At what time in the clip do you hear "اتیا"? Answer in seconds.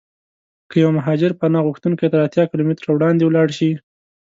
2.25-2.43